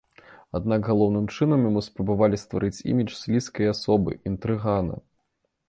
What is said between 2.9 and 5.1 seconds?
імідж слізкай асобы, інтрыгана.